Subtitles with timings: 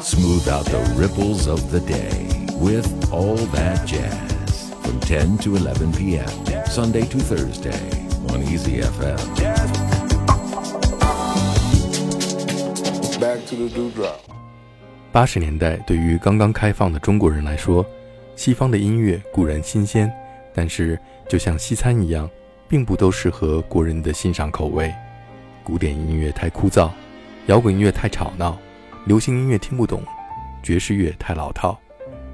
[0.00, 2.28] Smooth out the ripples of the day
[2.60, 6.28] with all that jazz from 10 to 11 p.m.
[6.66, 7.72] Sunday to Thursday
[8.28, 9.16] on Easy FM.
[13.18, 14.20] Back to the dewdrop.
[15.10, 17.84] 八十年代对于刚刚开放的中国人来说，
[18.36, 20.12] 西方的音乐固然新鲜，
[20.54, 20.98] 但是
[21.28, 22.28] 就像西餐一样，
[22.68, 24.92] 并不都适合国人的欣赏口味。
[25.64, 26.90] 古典音乐太枯燥，
[27.50, 28.56] 摇滚音乐太吵闹，
[29.06, 30.04] 流行音乐听不懂，
[30.62, 31.76] 爵士乐太老套。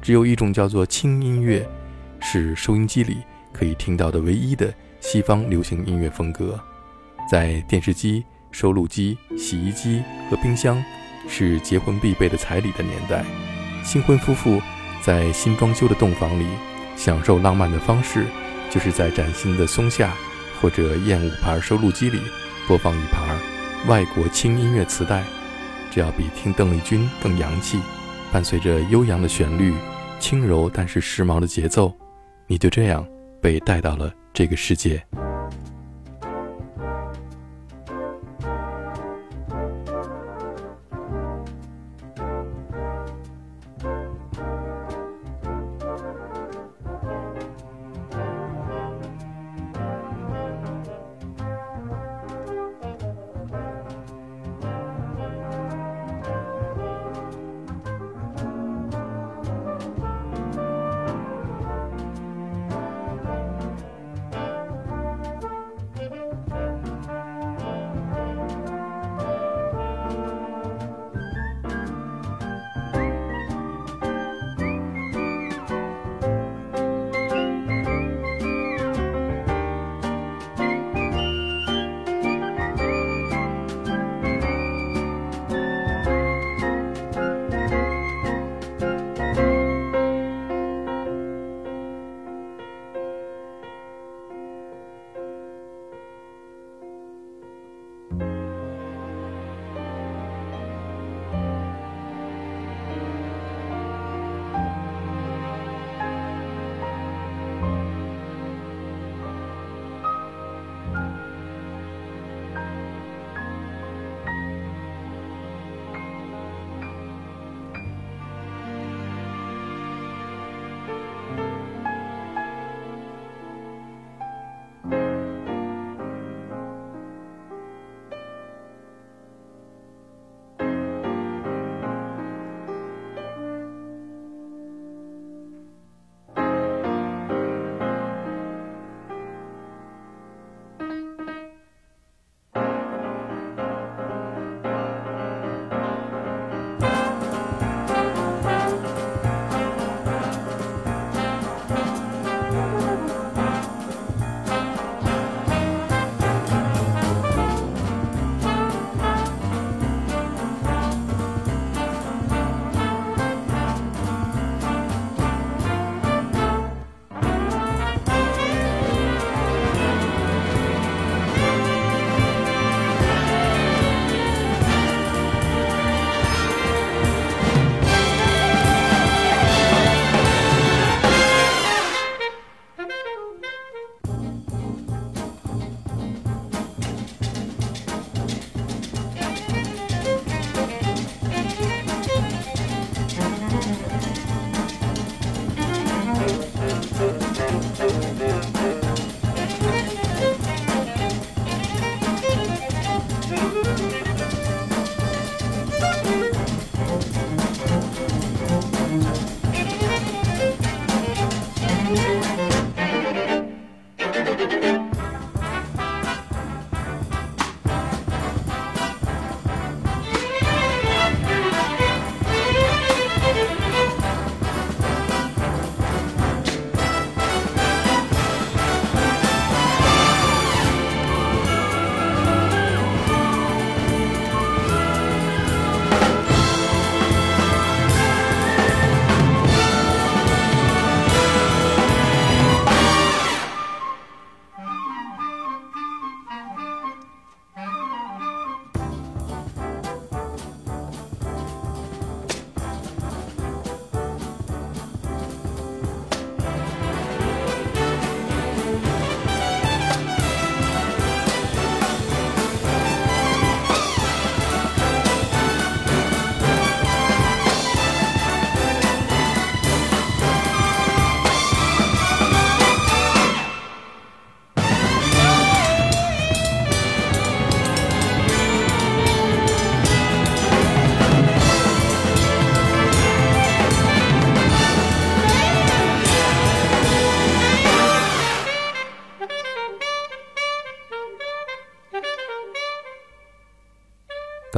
[0.00, 1.68] 只有一种叫做轻音乐，
[2.18, 3.18] 是收音机里
[3.52, 6.58] 可以听到的唯一的西方流行音乐风格。
[7.30, 10.82] 在电视机、收录机、洗衣机和冰箱
[11.28, 13.22] 是结婚必备的彩礼的年代，
[13.84, 14.62] 新婚夫妇
[15.02, 16.46] 在新装修的洞房里
[16.96, 18.24] 享受浪漫的方式，
[18.70, 20.14] 就是在崭新的松下
[20.58, 22.18] 或者燕舞牌收录机里
[22.66, 23.36] 播放一盘
[23.88, 25.24] 外国轻音乐磁带，
[25.90, 27.80] 这要比听邓丽君更洋气。
[28.30, 29.74] 伴随着悠扬的旋律。
[30.20, 31.92] 轻柔但是时髦的节奏，
[32.46, 33.04] 你就这样
[33.40, 35.04] 被带到了这个世界。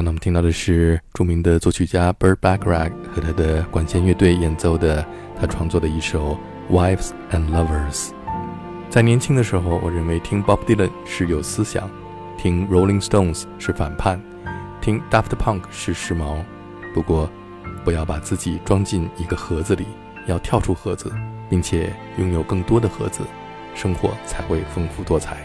[0.05, 5.03] 刚才我们听到的是著名的作曲家 Burt Bacharach 和他的管弦乐队演奏的
[5.41, 6.39] 他创作的一首
[6.71, 8.09] 《Wives and Lovers》。
[8.91, 11.89] 在年轻的时候，我认为听 Bob Dylan 是有思想，
[12.37, 14.21] 听 Rolling Stones 是反叛，
[14.83, 16.45] 听 Daft Punk 是时髦。
[16.93, 17.31] 不过，
[17.83, 19.87] 不要把自己装进一个盒子里，
[20.27, 21.11] 要跳出盒子，
[21.49, 23.23] 并且拥有更多的盒子，
[23.75, 25.39] 生活才会丰富多彩。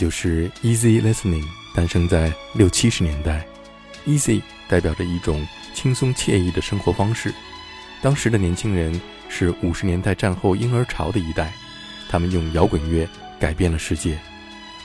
[0.00, 1.44] 就是 easy listening，
[1.74, 3.46] 诞生在六七十年代。
[4.06, 7.34] easy 代表着一种轻松惬意的生活方式。
[8.00, 8.98] 当时的年轻人
[9.28, 11.52] 是五十年代战后婴儿潮的一代，
[12.08, 13.06] 他们用摇滚乐
[13.38, 14.18] 改变了世界，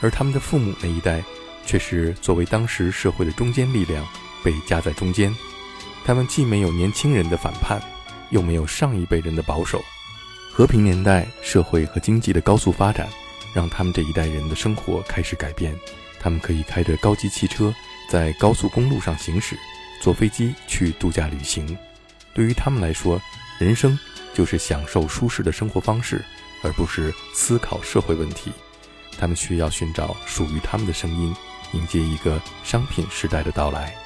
[0.02, 1.22] 而他们的父母那一代
[1.64, 4.06] 却是作为当时社会的中坚力量
[4.44, 5.34] 被夹在中间。
[6.04, 7.80] 他们既没有年轻人的反叛，
[8.28, 9.82] 又没有上一辈人的保守。
[10.52, 13.08] 和平年代，社会和经济的高速发展。
[13.56, 15.74] 让他们这一代人的生活开始改变，
[16.20, 17.74] 他们可以开着高级汽车
[18.06, 19.56] 在高速公路上行驶，
[19.98, 21.74] 坐飞机去度假旅行。
[22.34, 23.18] 对于他们来说，
[23.58, 23.98] 人生
[24.34, 26.22] 就是享受舒适的生活方式，
[26.62, 28.52] 而不是思考社会问题。
[29.18, 31.34] 他们需要寻找属于他们的声音，
[31.72, 34.05] 迎接一个商品时代的到来。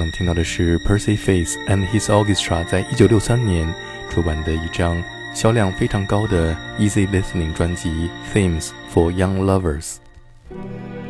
[0.00, 3.70] 我们听到的是 Percy Faith and His Orchestra 在一九六三年
[4.08, 4.96] 出版的一张
[5.34, 9.96] 销量非常高的 Easy Listening 专辑《Themes for Young Lovers》。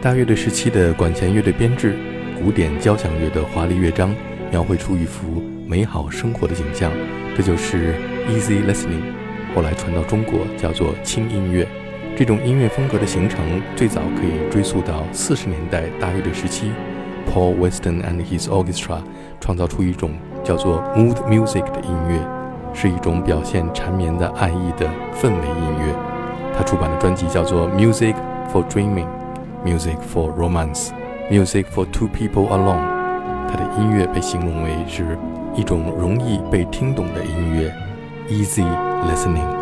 [0.03, 1.97] 大乐队时期的管弦乐队编制，
[2.43, 4.13] 古典交响乐的华丽乐章，
[4.51, 6.91] 描绘出一幅美好生活的景象。
[7.37, 7.95] 这就是
[8.29, 9.15] Easy Listening，
[9.55, 11.65] 后来传到中国叫做轻音乐。
[12.17, 16.73] 这种音乐风格的形成，最早可以追溯到四十年代大乐队时期。
[17.33, 18.99] Paul Weston and his orchestra
[19.41, 20.11] 创造出一种
[20.43, 22.19] 叫做 mood music 的音乐，
[22.75, 25.95] 是一种表现缠绵的爱意的氛围音乐。
[26.57, 28.15] 他出版的专辑叫做 Music
[28.53, 29.07] for Dreaming,
[29.65, 30.91] Music for Romance,
[31.31, 32.99] Music for Two People Alone。
[33.49, 35.17] 他的音乐被形容为是
[35.55, 37.73] 一种容易被听懂的音乐
[38.29, 38.67] ，easy
[39.09, 39.60] listening。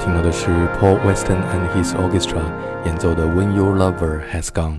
[0.00, 0.46] 听到的是
[0.78, 2.42] Paul Weston and His Orchestra
[2.86, 4.78] 演奏的《When Your Lover Has Gone》。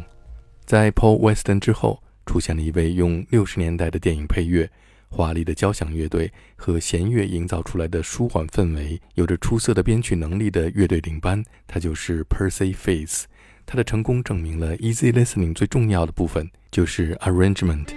[0.65, 4.67] 在 Paul Weston 之后，出现了一位用六十年代的电影配乐、
[5.09, 13.25] 华丽的交响乐队和弦乐营造出来的舒缓氛围，有着出色的编曲能力的乐队领班，他就是 Percy Faith。
[13.67, 17.89] 他的成功证明了 Easy Listening 最重要的部分就是 Arrangement。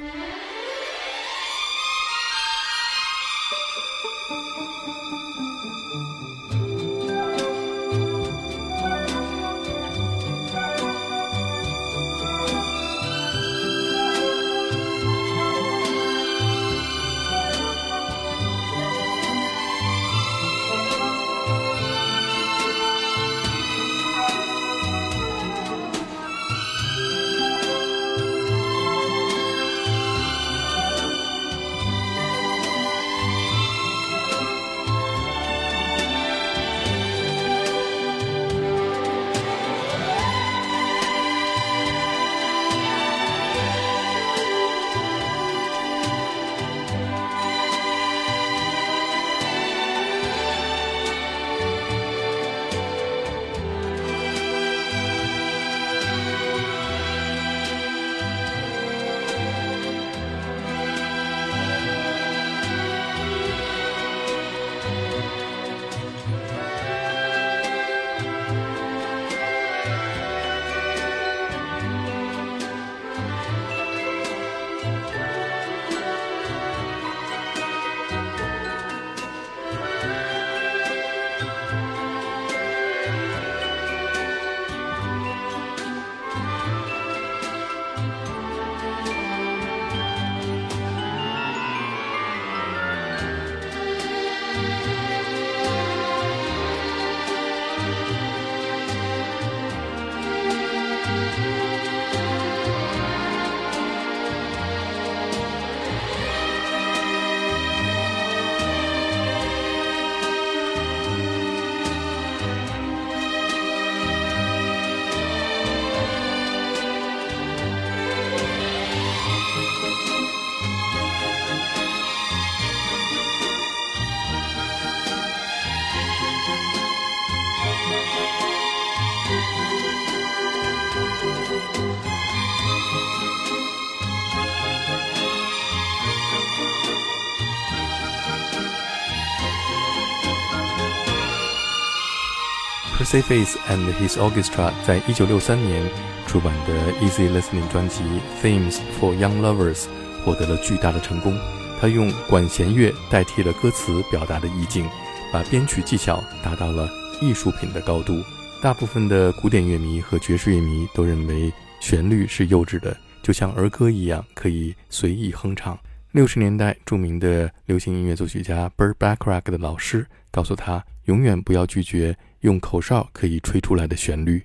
[143.05, 145.87] Percy Faith and His Orchestra 在一九六三年
[146.27, 148.03] 出版的 Easy Listening 专辑
[148.43, 149.83] 《Themes for Young Lovers》
[150.25, 151.39] 获得了巨大的成功。
[151.79, 154.89] 他用管弦乐代替了歌词表达的意境，
[155.31, 156.89] 把编曲技巧达到了
[157.21, 158.23] 艺术品的高度。
[158.63, 165.79] 大部分的古典乐迷和爵士乐迷都认为旋律是幼稚的，就像儿歌一样可以随意哼唱。
[166.13, 172.17] 六十年代著名的流行音乐作曲家 Burt Bacharach 的老师告诉他，永远不要拒绝。
[172.45, 174.45] 用口哨可以吹出来的旋律。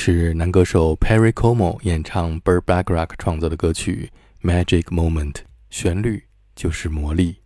[0.00, 4.08] 是男歌手 Perry Como 演唱 Burt Bacharach 创作的歌曲
[4.48, 5.32] 《Magic Moment》，
[5.70, 6.22] 旋律
[6.54, 7.38] 就是魔力。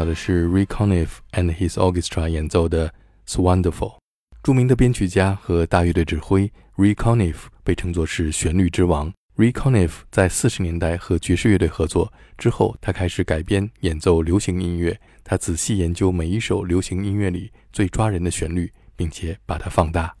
[0.00, 2.88] 到的是 r e c o n i f and his orchestra 演奏的
[3.26, 3.72] 《So Wonderful》。
[4.42, 9.12] 著名的编曲家和大乐队指挥 r e c o n i f 被称作是旋律之王。
[9.36, 14.98] r e c o n i f 在四十年代和爵士乐队合作之后，他开始改编演奏流行音乐。
[15.22, 20.14] 他仔细研究每一首流行音乐里最抓人的旋律，并且把它放大。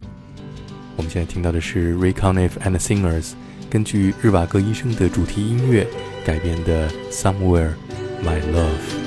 [0.96, 3.32] 我们现在听到的是 r e c o n i f and Singers
[3.70, 5.86] 根据日瓦戈医生的主题音乐
[6.22, 7.72] 改编的《Somewhere
[8.22, 9.06] My Love》。